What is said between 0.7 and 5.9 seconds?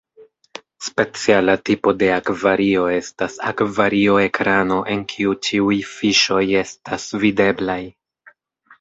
Speciala tipo de akvario estas akvario-ekrano en kiu ĉiuj